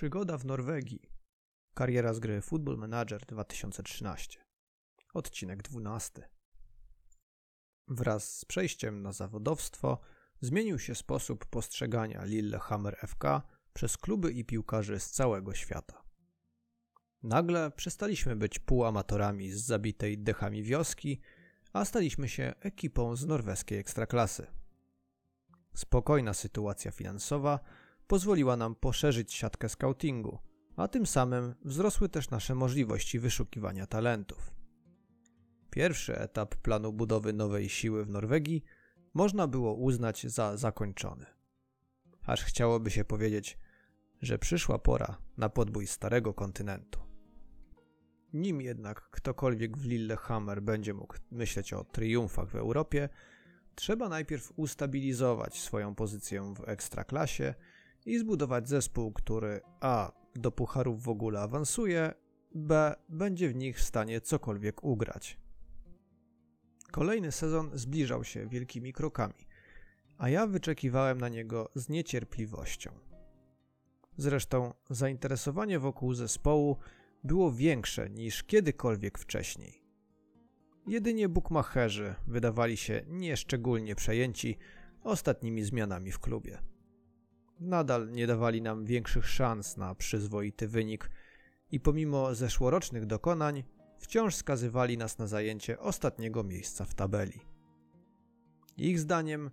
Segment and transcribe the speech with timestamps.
[0.00, 1.12] Przygoda w Norwegii.
[1.74, 4.44] Kariera z gry Football Manager 2013.
[5.14, 6.28] Odcinek 12.
[7.88, 10.00] Wraz z przejściem na zawodowstwo
[10.40, 13.24] zmienił się sposób postrzegania Lillehammer FK
[13.72, 16.02] przez kluby i piłkarzy z całego świata.
[17.22, 21.20] Nagle przestaliśmy być półamatorami z zabitej dechami wioski,
[21.72, 24.46] a staliśmy się ekipą z norweskiej ekstraklasy.
[25.74, 27.60] Spokojna sytuacja finansowa
[28.10, 30.38] pozwoliła nam poszerzyć siatkę scoutingu,
[30.76, 34.54] a tym samym wzrosły też nasze możliwości wyszukiwania talentów.
[35.70, 38.64] Pierwszy etap planu budowy nowej siły w Norwegii
[39.14, 41.26] można było uznać za zakończony.
[42.26, 43.58] Aż chciałoby się powiedzieć,
[44.22, 47.00] że przyszła pora na podbój starego kontynentu.
[48.32, 53.08] Nim jednak ktokolwiek w Lillehammer będzie mógł myśleć o triumfach w Europie,
[53.74, 57.54] trzeba najpierw ustabilizować swoją pozycję w ekstraklasie
[58.06, 60.12] i zbudować zespół, który a.
[60.34, 62.12] do pucharów w ogóle awansuje,
[62.54, 62.94] b.
[63.08, 65.38] będzie w nich w stanie cokolwiek ugrać.
[66.90, 69.46] Kolejny sezon zbliżał się wielkimi krokami,
[70.18, 72.90] a ja wyczekiwałem na niego z niecierpliwością.
[74.16, 76.76] Zresztą zainteresowanie wokół zespołu
[77.24, 79.82] było większe niż kiedykolwiek wcześniej.
[80.86, 84.58] Jedynie bukmacherzy wydawali się nieszczególnie przejęci
[85.02, 86.69] ostatnimi zmianami w klubie.
[87.60, 91.10] Nadal nie dawali nam większych szans na przyzwoity wynik
[91.70, 93.64] i pomimo zeszłorocznych dokonań
[93.98, 97.40] wciąż skazywali nas na zajęcie ostatniego miejsca w tabeli.
[98.76, 99.50] Ich zdaniem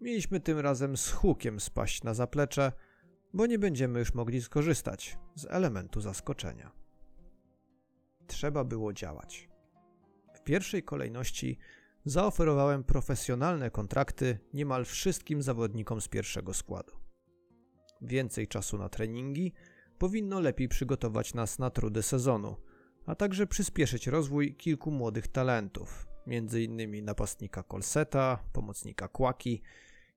[0.00, 2.72] mieliśmy tym razem z hukiem spaść na zaplecze,
[3.32, 6.72] bo nie będziemy już mogli skorzystać z elementu zaskoczenia.
[8.26, 9.48] Trzeba było działać.
[10.34, 11.58] W pierwszej kolejności
[12.04, 17.05] zaoferowałem profesjonalne kontrakty niemal wszystkim zawodnikom z pierwszego składu.
[18.02, 19.52] Więcej czasu na treningi
[19.98, 22.56] powinno lepiej przygotować nas na trudy sezonu,
[23.06, 27.04] a także przyspieszyć rozwój kilku młodych talentów, m.in.
[27.04, 29.62] napastnika Kolseta, pomocnika Kłaki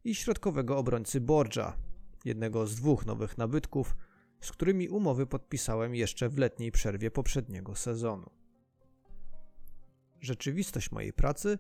[0.04, 1.78] i środkowego obrońcy Borgia,
[2.26, 3.96] jednego z dwóch nowych nabytków,
[4.42, 8.30] z którymi umowy podpisałem jeszcze w letniej przerwie poprzedniego sezonu.
[10.22, 11.60] Rzeczywistość mojej pracy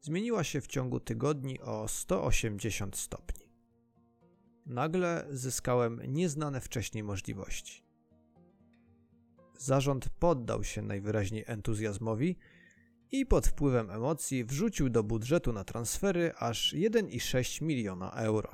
[0.00, 3.37] zmieniła się w ciągu tygodni o 180 stopni.
[4.68, 7.82] Nagle zyskałem nieznane wcześniej możliwości.
[9.58, 12.36] Zarząd poddał się najwyraźniej entuzjazmowi
[13.10, 18.52] i pod wpływem emocji wrzucił do budżetu na transfery aż 1,6 miliona euro.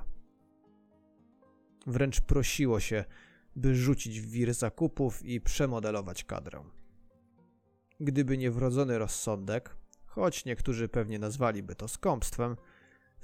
[1.86, 3.04] Wręcz prosiło się,
[3.56, 6.64] by rzucić w wir zakupów i przemodelować kadrę.
[8.00, 9.76] Gdyby nie wrodzony rozsądek,
[10.06, 12.56] choć niektórzy pewnie nazwaliby to skąpstwem,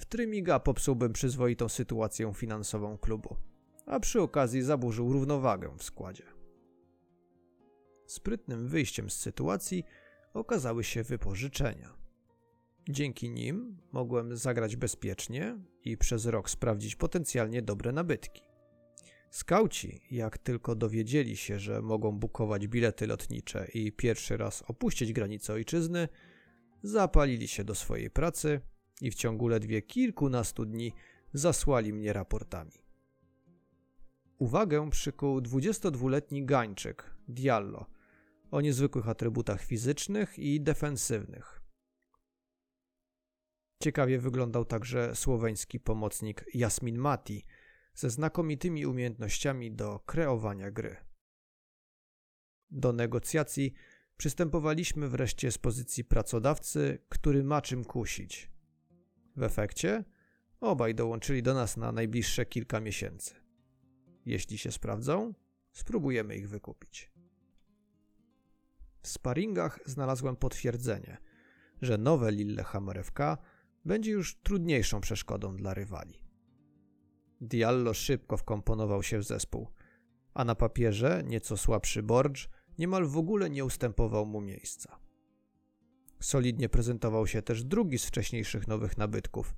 [0.00, 3.36] w Trymiga popsułbym przyzwoitą sytuację finansową klubu,
[3.86, 6.24] a przy okazji zaburzył równowagę w składzie.
[8.06, 9.84] Sprytnym wyjściem z sytuacji
[10.34, 11.94] okazały się wypożyczenia.
[12.88, 18.42] Dzięki nim mogłem zagrać bezpiecznie i przez rok sprawdzić potencjalnie dobre nabytki.
[19.30, 25.52] Skauci, jak tylko dowiedzieli się, że mogą bukować bilety lotnicze i pierwszy raz opuścić granicę
[25.52, 26.08] ojczyzny,
[26.82, 28.60] zapalili się do swojej pracy
[29.00, 30.92] i w ciągu ledwie kilkunastu dni
[31.32, 32.72] zasłali mnie raportami.
[34.38, 37.86] Uwagę przykuł 22-letni Gańczyk, Diallo,
[38.50, 41.62] o niezwykłych atrybutach fizycznych i defensywnych.
[43.82, 47.44] Ciekawie wyglądał także słoweński pomocnik Jasmin Mati
[47.94, 50.96] ze znakomitymi umiejętnościami do kreowania gry.
[52.70, 53.72] Do negocjacji
[54.16, 58.50] przystępowaliśmy wreszcie z pozycji pracodawcy, który ma czym kusić.
[59.40, 60.04] W efekcie
[60.60, 63.34] obaj dołączyli do nas na najbliższe kilka miesięcy.
[64.26, 65.34] Jeśli się sprawdzą,
[65.72, 67.10] spróbujemy ich wykupić.
[69.02, 71.18] W sparingach znalazłem potwierdzenie,
[71.82, 73.18] że nowe Lillehammer FK
[73.84, 76.24] będzie już trudniejszą przeszkodą dla rywali.
[77.40, 79.68] Diallo szybko wkomponował się w zespół,
[80.34, 82.36] a na papierze nieco słabszy Borg
[82.78, 85.09] niemal w ogóle nie ustępował mu miejsca.
[86.20, 89.54] Solidnie prezentował się też drugi z wcześniejszych nowych nabytków,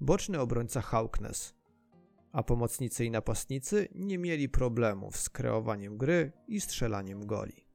[0.00, 1.54] boczny obrońca Hauknes,
[2.32, 7.68] a pomocnicy i napastnicy nie mieli problemów z kreowaniem gry i strzelaniem goli.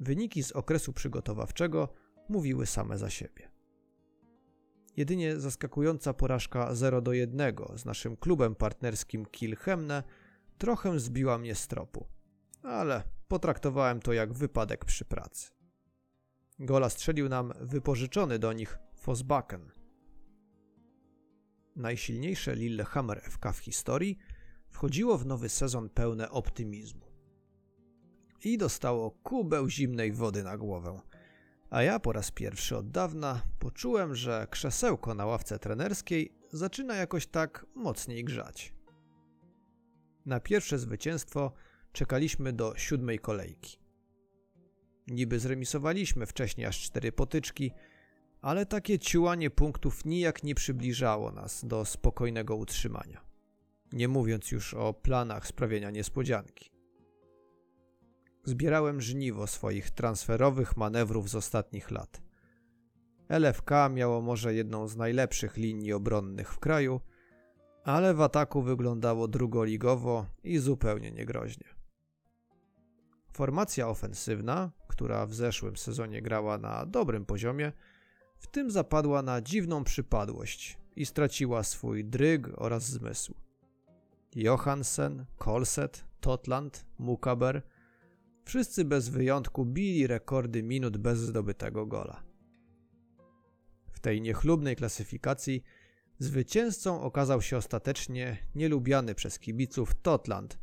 [0.00, 1.88] Wyniki z okresu przygotowawczego
[2.28, 3.50] mówiły same za siebie.
[4.96, 10.02] Jedynie zaskakująca porażka 0 do 1 z naszym klubem partnerskim Kilchemne
[10.58, 12.06] trochę zbiła mnie z tropu,
[12.62, 15.55] ale potraktowałem to jak wypadek przy pracy.
[16.58, 19.70] Gola strzelił nam wypożyczony do nich Fosbaken.
[21.76, 24.18] Najsilniejsze Lillehammer FK w historii
[24.68, 27.06] wchodziło w nowy sezon pełne optymizmu.
[28.44, 31.00] I dostało kubeł zimnej wody na głowę.
[31.70, 37.26] A ja po raz pierwszy od dawna poczułem, że krzesełko na ławce trenerskiej zaczyna jakoś
[37.26, 38.74] tak mocniej grzać.
[40.26, 41.52] Na pierwsze zwycięstwo
[41.92, 43.85] czekaliśmy do siódmej kolejki.
[45.08, 47.72] Niby zremisowaliśmy wcześniej aż cztery potyczki,
[48.40, 53.20] ale takie ciułanie punktów nijak nie przybliżało nas do spokojnego utrzymania.
[53.92, 56.70] Nie mówiąc już o planach sprawienia niespodzianki.
[58.44, 62.22] Zbierałem żniwo swoich transferowych manewrów z ostatnich lat.
[63.28, 67.00] LFK miało może jedną z najlepszych linii obronnych w kraju,
[67.84, 71.66] ale w ataku wyglądało drugoligowo i zupełnie niegroźnie.
[73.32, 77.72] Formacja ofensywna, która w zeszłym sezonie grała na dobrym poziomie,
[78.38, 83.34] w tym zapadła na dziwną przypadłość i straciła swój dryg oraz zmysł.
[84.34, 87.62] Johansen, Kolset, Totland, Mukaber
[88.44, 92.22] wszyscy bez wyjątku bili rekordy minut bez zdobytego gola.
[93.92, 95.62] W tej niechlubnej klasyfikacji
[96.18, 100.58] zwycięzcą okazał się ostatecznie nielubiany przez kibiców Totland,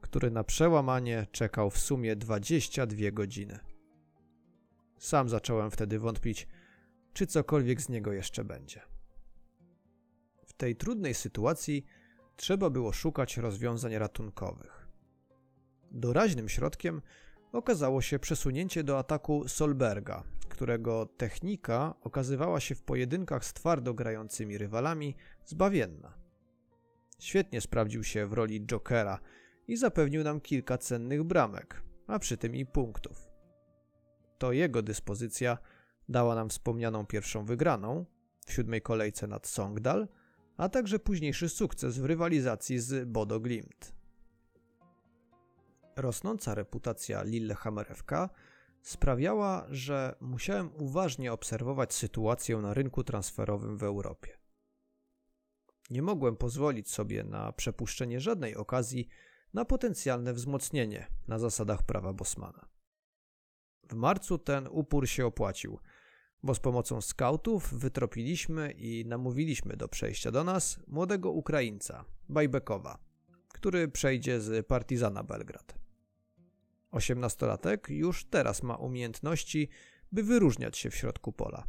[0.00, 3.69] który na przełamanie czekał w sumie 22 godziny.
[5.00, 6.48] Sam zacząłem wtedy wątpić,
[7.12, 8.80] czy cokolwiek z niego jeszcze będzie.
[10.46, 11.86] W tej trudnej sytuacji
[12.36, 14.88] trzeba było szukać rozwiązań ratunkowych.
[15.90, 17.02] Doraźnym środkiem
[17.52, 24.58] okazało się przesunięcie do ataku Solberga, którego technika okazywała się w pojedynkach z twardo grającymi
[24.58, 26.14] rywalami zbawienna.
[27.18, 29.18] Świetnie sprawdził się w roli jokera
[29.68, 33.29] i zapewnił nam kilka cennych bramek, a przy tym i punktów.
[34.40, 35.58] To jego dyspozycja
[36.08, 38.06] dała nam wspomnianą pierwszą wygraną
[38.46, 40.08] w siódmej kolejce nad Songdal,
[40.56, 43.94] a także późniejszy sukces w rywalizacji z Bodo Glimt.
[45.96, 48.12] Rosnąca reputacja Lillehammer FK
[48.82, 54.38] sprawiała, że musiałem uważnie obserwować sytuację na rynku transferowym w Europie.
[55.90, 59.08] Nie mogłem pozwolić sobie na przepuszczenie żadnej okazji
[59.54, 62.79] na potencjalne wzmocnienie na zasadach prawa Bosmana.
[63.90, 65.78] W marcu ten upór się opłacił,
[66.42, 72.98] bo z pomocą skautów wytropiliśmy i namówiliśmy do przejścia do nas młodego Ukraińca, Bajbekowa,
[73.48, 75.74] który przejdzie z Partizana Belgrad.
[76.90, 79.68] Osiemnastolatek już teraz ma umiejętności,
[80.12, 81.66] by wyróżniać się w środku pola,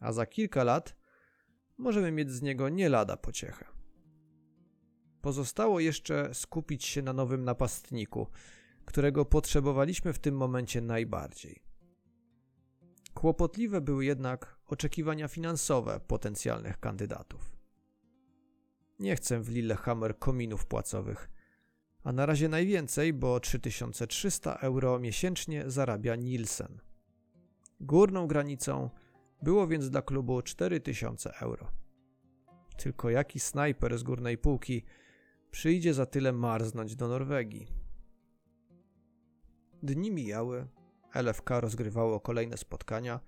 [0.00, 0.96] a za kilka lat
[1.78, 3.64] możemy mieć z niego nie lada pociechę.
[5.22, 8.26] Pozostało jeszcze skupić się na nowym napastniku,
[8.84, 11.63] którego potrzebowaliśmy w tym momencie najbardziej.
[13.24, 17.56] Kłopotliwe były jednak oczekiwania finansowe potencjalnych kandydatów.
[18.98, 21.30] Nie chcę w Lillehammer kominów płacowych,
[22.02, 26.80] a na razie najwięcej, bo 3300 euro miesięcznie zarabia Nielsen.
[27.80, 28.90] Górną granicą
[29.42, 31.70] było więc dla klubu 4000 euro.
[32.76, 34.84] Tylko jaki snajper z górnej półki
[35.50, 37.66] przyjdzie za tyle marznąć do Norwegii?
[39.82, 40.66] Dni mijały,
[41.14, 43.20] LFK rozgrywało kolejne spotkania,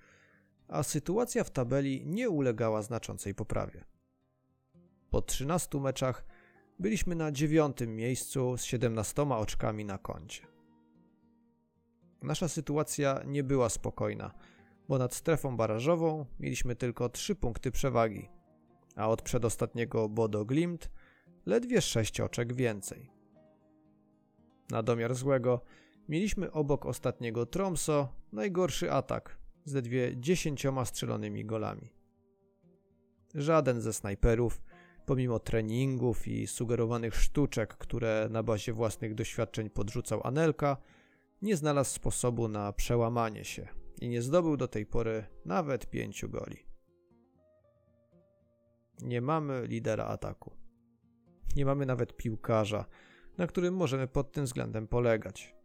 [0.69, 3.85] a sytuacja w tabeli nie ulegała znaczącej poprawie.
[5.11, 6.25] Po 13 meczach
[6.79, 10.47] byliśmy na dziewiątym miejscu z 17 oczkami na koncie.
[12.23, 14.35] Nasza sytuacja nie była spokojna,
[14.89, 18.29] bo nad strefą barażową mieliśmy tylko 3 punkty przewagi,
[18.97, 20.91] a od przedostatniego Bodo Glimt
[21.47, 23.11] ledwie 6 oczek więcej.
[24.71, 25.61] Na domiar złego
[26.09, 31.93] mieliśmy obok ostatniego Tromso najgorszy atak z ledwie 10 strzelonymi golami.
[33.35, 34.63] Żaden ze snajperów
[35.07, 40.77] pomimo treningów i sugerowanych sztuczek, które na bazie własnych doświadczeń podrzucał Anelka,
[41.43, 43.69] nie znalazł sposobu na przełamanie się
[44.01, 46.67] i nie zdobył do tej pory nawet pięciu goli.
[49.03, 50.57] Nie mamy lidera ataku.
[51.57, 52.85] Nie mamy nawet piłkarza,
[53.39, 55.56] na którym możemy pod tym względem polegać.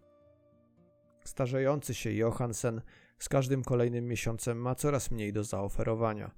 [1.24, 2.82] Starzejący się Johansen
[3.20, 6.32] z każdym kolejnym miesiącem ma coraz mniej do zaoferowania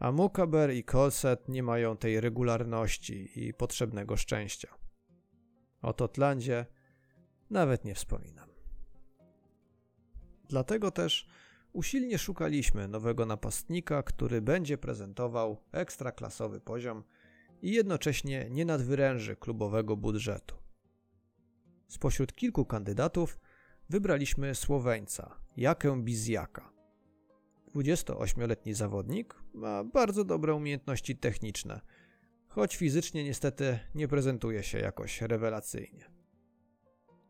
[0.00, 4.68] a Mukaber i Kolset nie mają tej regularności i potrzebnego szczęścia.
[5.82, 6.66] O Totlandzie
[7.50, 8.50] nawet nie wspominam.
[10.48, 11.28] Dlatego też
[11.72, 17.04] usilnie szukaliśmy nowego napastnika, który będzie prezentował ekstraklasowy poziom
[17.62, 20.56] i jednocześnie nie nadwyręży klubowego budżetu.
[21.88, 23.38] Spośród kilku kandydatów
[23.90, 26.72] wybraliśmy Słoweńca, Jakę Bizjaka.
[27.74, 31.80] 28-letni zawodnik ma bardzo dobre umiejętności techniczne,
[32.48, 36.10] choć fizycznie niestety nie prezentuje się jakoś rewelacyjnie.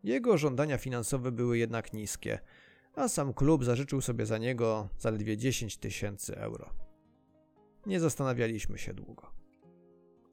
[0.05, 2.39] Jego żądania finansowe były jednak niskie,
[2.95, 6.71] a sam klub zażyczył sobie za niego zaledwie 10 tysięcy euro.
[7.87, 9.31] Nie zastanawialiśmy się długo.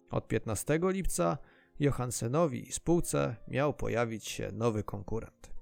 [0.09, 1.37] Od 15 lipca
[1.79, 5.56] Johansenowi i spółce miał pojawić się nowy konkurent.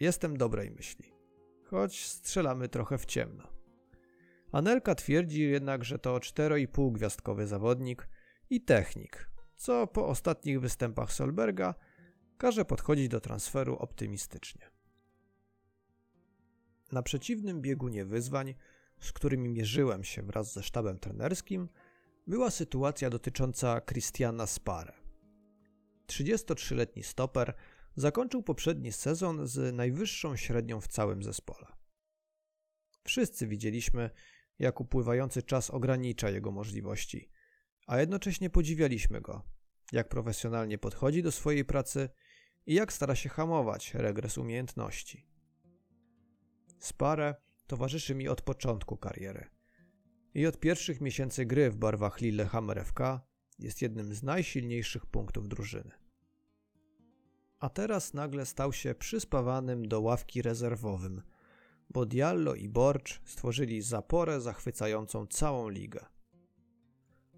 [0.00, 1.12] Jestem dobrej myśli,
[1.64, 3.48] choć strzelamy trochę w ciemno.
[4.52, 8.08] Anelka twierdzi jednak, że to 4,5 gwiazdkowy zawodnik
[8.50, 11.74] i technik, co po ostatnich występach Solberga
[12.38, 14.70] każe podchodzić do transferu optymistycznie.
[16.92, 18.54] Na przeciwnym biegunie wyzwań,
[19.00, 21.68] z którymi mierzyłem się wraz ze sztabem trenerskim,
[22.26, 24.92] była sytuacja dotycząca Christiana Spare.
[26.06, 27.54] 33-letni stoper
[28.00, 31.66] zakończył poprzedni sezon z najwyższą średnią w całym zespole.
[33.04, 34.10] Wszyscy widzieliśmy,
[34.58, 37.30] jak upływający czas ogranicza jego możliwości,
[37.86, 39.42] a jednocześnie podziwialiśmy go,
[39.92, 42.08] jak profesjonalnie podchodzi do swojej pracy
[42.66, 45.26] i jak stara się hamować regres umiejętności.
[46.78, 47.34] Spare
[47.66, 49.46] towarzyszy mi od początku kariery
[50.34, 53.00] i od pierwszych miesięcy gry w barwach Lillehammer FK
[53.58, 56.07] jest jednym z najsilniejszych punktów drużyny.
[57.60, 61.22] A teraz nagle stał się przyspawanym do ławki rezerwowym,
[61.90, 66.06] bo Diallo i Borcz stworzyli zaporę zachwycającą całą ligę.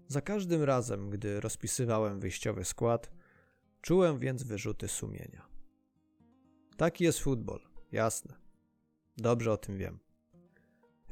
[0.07, 3.11] Za każdym razem, gdy rozpisywałem wyjściowy skład,
[3.81, 5.47] czułem więc wyrzuty sumienia.
[6.77, 7.59] Taki jest futbol,
[7.91, 8.35] jasne.
[9.17, 9.99] Dobrze o tym wiem.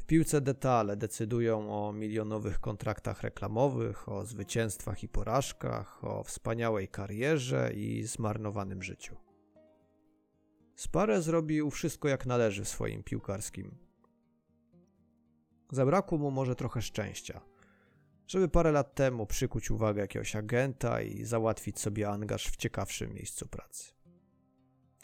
[0.09, 8.03] Piłce detale decydują o milionowych kontraktach reklamowych, o zwycięstwach i porażkach, o wspaniałej karierze i
[8.03, 9.15] zmarnowanym życiu.
[10.75, 13.77] Spare zrobił wszystko jak należy w swoim piłkarskim.
[15.71, 17.41] Zabrakło mu może trochę szczęścia,
[18.27, 23.47] żeby parę lat temu przykuć uwagę jakiegoś agenta i załatwić sobie angaż w ciekawszym miejscu
[23.47, 23.93] pracy.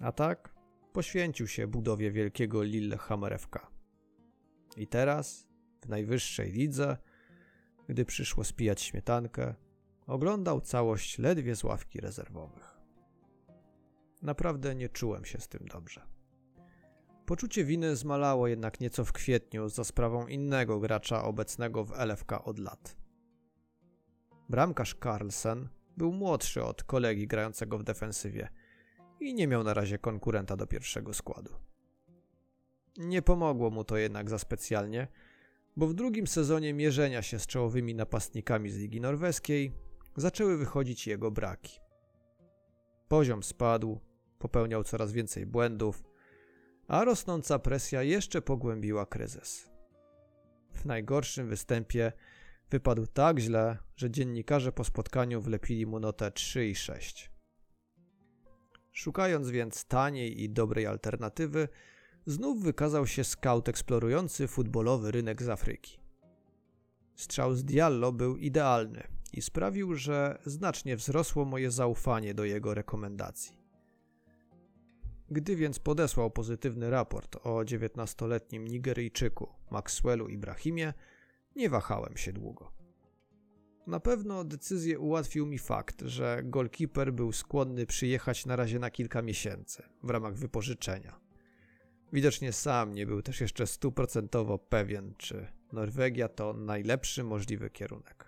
[0.01, 0.55] A tak
[0.93, 3.74] poświęcił się budowie wielkiego Lillehammer FK.
[4.75, 5.47] I teraz,
[5.81, 6.97] w najwyższej lidze,
[7.87, 9.55] gdy przyszło spijać śmietankę,
[10.07, 12.77] oglądał całość ledwie z ławki rezerwowych.
[14.21, 16.01] Naprawdę nie czułem się z tym dobrze.
[17.25, 22.59] Poczucie winy zmalało jednak nieco w kwietniu za sprawą innego gracza obecnego w LFK od
[22.59, 22.97] lat.
[24.49, 28.49] Bramkarz Carlsen był młodszy od kolegi grającego w defensywie
[29.19, 31.51] i nie miał na razie konkurenta do pierwszego składu.
[32.97, 35.07] Nie pomogło mu to jednak za specjalnie,
[35.75, 39.71] bo w drugim sezonie mierzenia się z czołowymi napastnikami z Ligi Norweskiej
[40.15, 41.79] zaczęły wychodzić jego braki.
[43.07, 43.99] Poziom spadł,
[44.39, 46.03] popełniał coraz więcej błędów,
[46.87, 49.69] a rosnąca presja jeszcze pogłębiła kryzys.
[50.73, 52.11] W najgorszym występie
[52.69, 57.31] wypadł tak źle, że dziennikarze po spotkaniu wlepili mu notę 3 i 6.
[58.91, 61.67] Szukając więc taniej i dobrej alternatywy,
[62.25, 65.99] znów wykazał się scout eksplorujący futbolowy rynek z Afryki.
[67.15, 69.03] Strzał z Diallo był idealny
[69.33, 73.65] i sprawił, że znacznie wzrosło moje zaufanie do jego rekomendacji.
[75.29, 80.93] Gdy więc podesłał pozytywny raport o 19-letnim Nigeryjczyku Maxwellu Ibrahimie,
[81.55, 82.71] nie wahałem się długo.
[83.87, 89.21] Na pewno decyzję ułatwił mi fakt, że goalkeeper był skłonny przyjechać na razie na kilka
[89.21, 91.24] miesięcy w ramach wypożyczenia.
[92.13, 98.25] Widocznie sam nie był też jeszcze stuprocentowo pewien, czy Norwegia to najlepszy możliwy kierunek.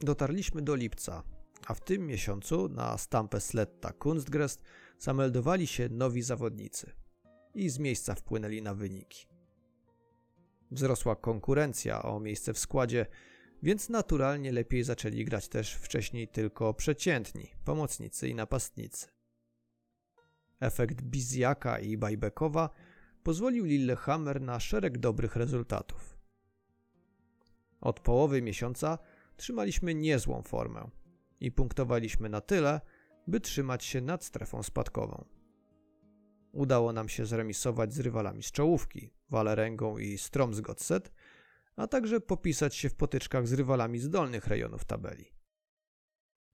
[0.00, 1.22] Dotarliśmy do lipca,
[1.66, 4.62] a w tym miesiącu na Stampe Sletta Kunstgrest
[4.98, 6.92] zameldowali się nowi zawodnicy
[7.54, 9.26] i z miejsca wpłynęli na wyniki.
[10.70, 13.06] Wzrosła konkurencja o miejsce w składzie,
[13.62, 19.19] więc naturalnie lepiej zaczęli grać też wcześniej tylko przeciętni, pomocnicy i napastnicy.
[20.60, 22.70] Efekt Bizjaka i Bajbekowa
[23.22, 26.18] pozwolił Lillehammer na szereg dobrych rezultatów.
[27.80, 28.98] Od połowy miesiąca
[29.36, 30.90] trzymaliśmy niezłą formę
[31.40, 32.80] i punktowaliśmy na tyle,
[33.26, 35.24] by trzymać się nad strefą spadkową.
[36.52, 41.12] Udało nam się zremisować z rywalami z czołówki, Walerengą i Stromsgodset,
[41.76, 45.32] a także popisać się w potyczkach z rywalami z dolnych rejonów tabeli.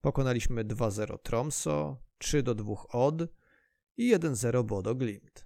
[0.01, 3.36] Pokonaliśmy 2-0 Tromso, 3-2 Od
[3.97, 5.45] i 1-0 Bodo Glimt.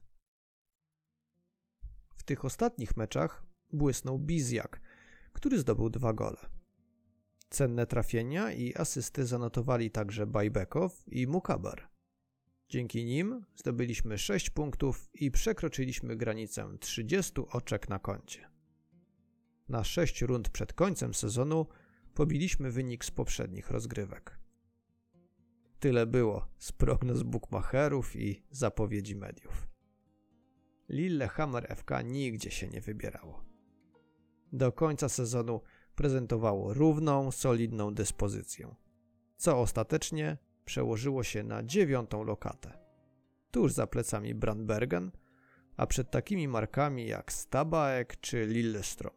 [2.15, 4.81] W tych ostatnich meczach błysnął Bizjak,
[5.33, 6.49] który zdobył dwa gole.
[7.49, 11.89] Cenne trafienia i asysty zanotowali także Bajbekow i Mukabar.
[12.69, 18.49] Dzięki nim zdobyliśmy 6 punktów i przekroczyliśmy granicę 30 oczek na koncie.
[19.69, 21.65] Na 6 rund przed końcem sezonu
[22.13, 24.40] pobiliśmy wynik z poprzednich rozgrywek.
[25.81, 29.67] Tyle było z prognoz bookmacherów i zapowiedzi mediów.
[30.89, 33.45] Lillehammer FK nigdzie się nie wybierało.
[34.53, 35.61] Do końca sezonu
[35.95, 38.75] prezentowało równą, solidną dyspozycję,
[39.37, 42.77] co ostatecznie przełożyło się na dziewiątą lokatę.
[43.51, 45.11] Tuż za plecami Brandbergen,
[45.77, 49.13] a przed takimi markami jak Stabaek czy Lillestrom.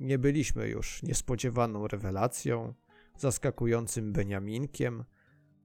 [0.00, 2.74] Nie byliśmy już niespodziewaną rewelacją,
[3.18, 5.04] zaskakującym Beniaminkiem,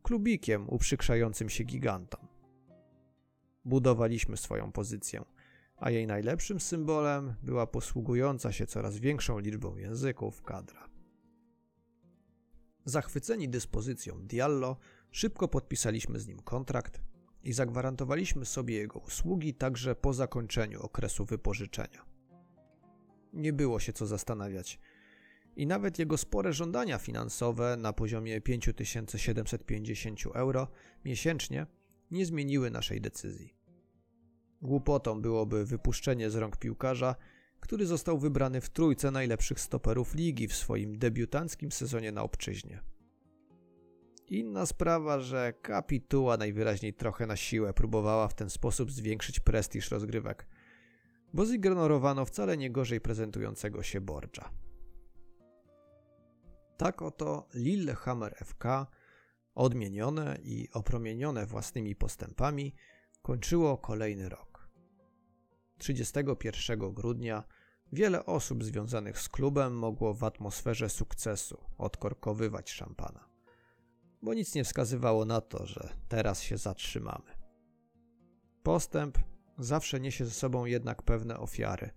[0.03, 2.27] klubikiem uprzykrzającym się gigantom.
[3.65, 5.25] Budowaliśmy swoją pozycję,
[5.77, 10.89] a jej najlepszym symbolem była posługująca się coraz większą liczbą języków kadra.
[12.86, 14.77] Zachwyceni dyspozycją Diallo,
[15.12, 17.01] szybko podpisaliśmy z nim kontrakt
[17.43, 22.05] i zagwarantowaliśmy sobie jego usługi także po zakończeniu okresu wypożyczenia.
[23.34, 24.79] Nie było się co zastanawiać.
[25.55, 30.67] I nawet jego spore żądania finansowe na poziomie 5750 euro
[31.05, 31.65] miesięcznie
[32.12, 33.55] nie zmieniły naszej decyzji.
[34.62, 37.15] Głupotą byłoby wypuszczenie z rąk piłkarza,
[37.60, 42.81] który został wybrany w trójce najlepszych stoperów ligi w swoim debiutanckim sezonie na obczyźnie.
[44.27, 50.48] Inna sprawa, że kapituła najwyraźniej trochę na siłę próbowała w ten sposób zwiększyć prestiż rozgrywek,
[51.34, 54.50] bo zignorowano wcale nie gorzej prezentującego się Borgia.
[56.82, 58.64] Tak oto Lillehammer FK,
[59.56, 62.76] odmienione i opromienione własnymi postępami,
[63.22, 64.70] kończyło kolejny rok.
[65.78, 67.44] 31 grudnia
[67.94, 73.30] wiele osób związanych z klubem mogło w atmosferze sukcesu odkorkowywać szampana,
[74.22, 77.32] bo nic nie wskazywało na to, że teraz się zatrzymamy.
[78.64, 79.18] Postęp
[79.58, 81.90] zawsze niesie ze sobą jednak pewne ofiary.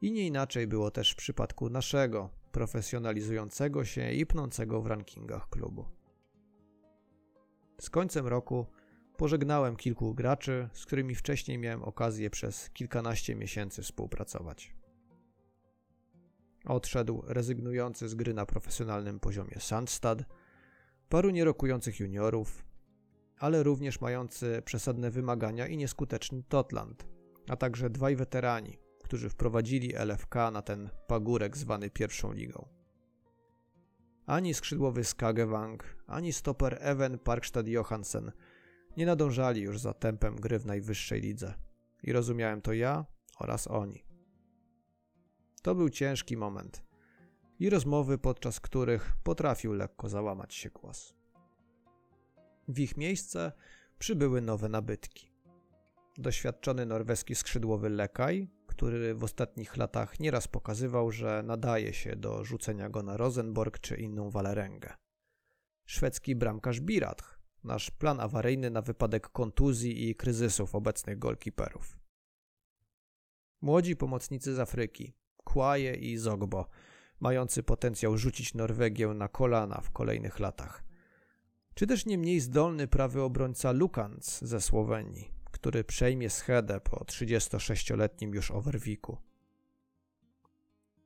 [0.00, 5.84] I nie inaczej było też w przypadku naszego, profesjonalizującego się i pnącego w rankingach klubu.
[7.80, 8.66] Z końcem roku
[9.16, 14.74] pożegnałem kilku graczy, z którymi wcześniej miałem okazję przez kilkanaście miesięcy współpracować.
[16.64, 20.18] Odszedł rezygnujący z gry na profesjonalnym poziomie Sandstad,
[21.08, 22.64] paru nierokujących juniorów,
[23.38, 27.06] ale również mający przesadne wymagania i nieskuteczny Totland,
[27.48, 28.78] a także dwaj weterani,
[29.10, 32.68] którzy wprowadzili LFK na ten pagórek zwany pierwszą ligą.
[34.26, 38.32] Ani skrzydłowy Skagewang, ani stoper Even Parkstad Johansen
[38.96, 41.54] nie nadążali już za tempem gry w najwyższej lidze.
[42.02, 43.04] I rozumiałem to ja
[43.38, 44.04] oraz oni.
[45.62, 46.82] To był ciężki moment
[47.58, 51.14] i rozmowy, podczas których potrafił lekko załamać się głos.
[52.68, 53.52] W ich miejsce
[53.98, 55.32] przybyły nowe nabytki.
[56.18, 62.88] Doświadczony norweski skrzydłowy Lekaj, który w ostatnich latach nieraz pokazywał, że nadaje się do rzucenia
[62.88, 64.94] go na Rosenborg czy inną walerengę.
[65.86, 71.98] Szwedzki bramkarz Biratch, nasz plan awaryjny na wypadek kontuzji i kryzysów obecnych golkiperów.
[73.60, 76.68] Młodzi pomocnicy z Afryki, Kłaje i Zogbo,
[77.20, 80.90] mający potencjał rzucić Norwegię na kolana w kolejnych latach
[81.80, 88.34] czy też nie mniej zdolny prawy obrońca Lukans ze Słowenii, który przejmie schedę po 36-letnim
[88.34, 89.18] już overwiku.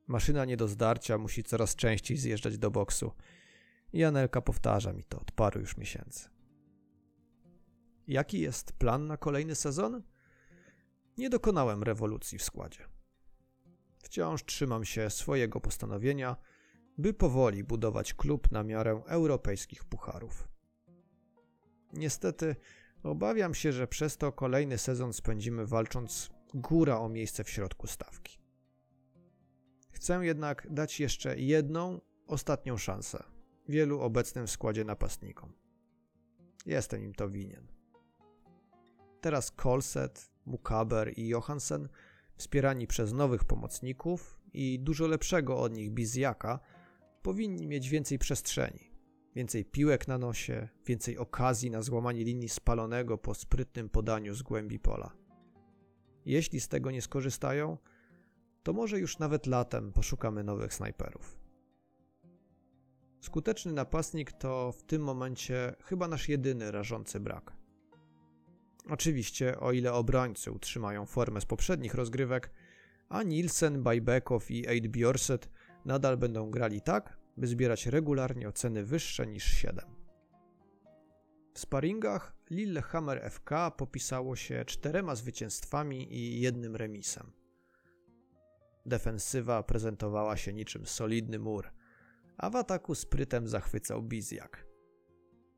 [0.07, 3.11] Maszyna nie do zdarcia musi coraz częściej zjeżdżać do boksu
[3.93, 6.29] i Anelka powtarza mi to od paru już miesięcy.
[8.07, 10.03] Jaki jest plan na kolejny sezon?
[11.17, 12.85] Nie dokonałem rewolucji w składzie.
[13.97, 16.35] Wciąż trzymam się swojego postanowienia,
[16.97, 20.47] by powoli budować klub na miarę europejskich pucharów.
[21.93, 22.55] Niestety
[23.05, 28.37] obawiam się, że przez to kolejny sezon spędzimy walcząc góra o miejsce w środku stawki.
[29.91, 33.23] Chcę jednak dać jeszcze jedną, ostatnią szansę
[33.69, 35.53] wielu obecnym w składzie napastnikom.
[36.65, 37.67] Jestem im to winien.
[39.21, 41.89] Teraz Kolset, Mukaber i Johansen,
[42.37, 46.59] wspierani przez nowych pomocników i dużo lepszego od nich Bizjaka,
[47.21, 48.94] powinni mieć więcej przestrzeni
[49.35, 54.79] Więcej piłek na nosie, więcej okazji na złamanie linii spalonego po sprytnym podaniu z głębi
[54.79, 55.15] pola.
[56.25, 57.77] Jeśli z tego nie skorzystają,
[58.63, 61.39] to może już nawet latem poszukamy nowych snajperów.
[63.21, 67.53] Skuteczny napastnik to w tym momencie chyba nasz jedyny rażący brak.
[68.89, 72.51] Oczywiście, o ile obrońcy utrzymają formę z poprzednich rozgrywek,
[73.09, 75.49] a Nielsen, Bajbekow i Eid Bjorset
[75.85, 79.85] nadal będą grali tak, by zbierać regularnie oceny wyższe niż 7.
[81.53, 87.31] W sparingach Lillehammer FK popisało się czterema zwycięstwami i jednym remisem.
[88.85, 91.71] Defensywa prezentowała się niczym solidny mur,
[92.37, 94.67] a w ataku sprytem zachwycał Bizjak.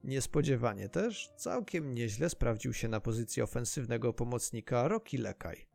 [0.03, 5.67] Niespodziewanie też całkiem nieźle sprawdził się na pozycji ofensywnego pomocnika Rocky Lekaj.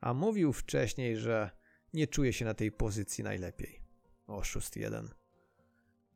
[0.00, 1.50] A mówił wcześniej, że
[1.94, 3.81] nie czuje się na tej pozycji najlepiej.
[4.32, 5.08] Oszust jeden.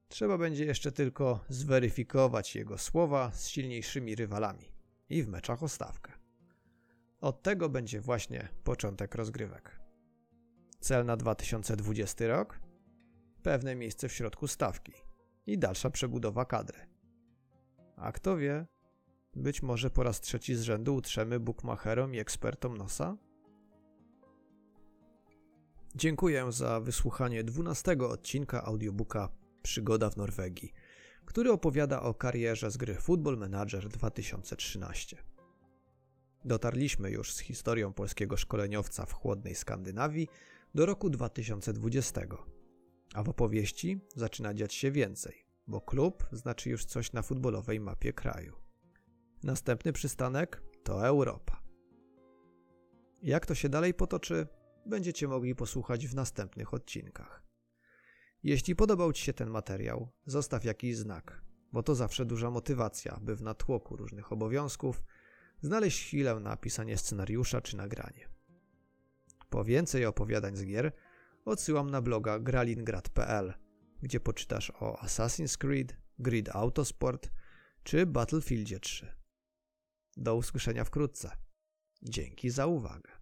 [0.08, 4.72] Trzeba będzie jeszcze tylko zweryfikować jego słowa z silniejszymi rywalami
[5.08, 6.12] i w meczach o stawkę.
[7.20, 9.80] Od tego będzie właśnie początek rozgrywek.
[10.80, 12.60] Cel na 2020 rok?
[13.42, 14.92] Pewne miejsce w środku stawki
[15.46, 16.78] i dalsza przebudowa kadry.
[17.96, 18.66] A kto wie,
[19.36, 23.16] być może po raz trzeci z rzędu utrzemy bukmacherom i ekspertom nosa?
[25.96, 29.28] Dziękuję za wysłuchanie 12 odcinka audiobooka
[29.62, 30.72] Przygoda w Norwegii,
[31.24, 35.16] który opowiada o karierze z gry Football Manager 2013.
[36.44, 40.28] Dotarliśmy już z historią polskiego szkoleniowca w chłodnej Skandynawii
[40.74, 42.20] do roku 2020,
[43.14, 48.12] a w opowieści zaczyna dziać się więcej, bo klub znaczy już coś na futbolowej mapie
[48.12, 48.56] kraju.
[49.42, 51.62] Następny przystanek to Europa.
[53.22, 54.46] Jak to się dalej potoczy,
[54.86, 57.42] będziecie mogli posłuchać w następnych odcinkach.
[58.42, 63.36] Jeśli podobał Ci się ten materiał, zostaw jakiś znak, bo to zawsze duża motywacja, by
[63.36, 65.02] w natłoku różnych obowiązków
[65.60, 68.28] znaleźć chwilę na pisanie scenariusza czy nagranie.
[69.50, 70.92] Po więcej opowiadań z gier
[71.44, 73.54] odsyłam na bloga gralingrad.pl,
[74.02, 77.30] gdzie poczytasz o Assassin's Creed, Grid Autosport
[77.82, 79.16] czy Battlefieldzie 3.
[80.16, 81.30] Do usłyszenia wkrótce.
[82.02, 83.15] Dzięki za uwagę.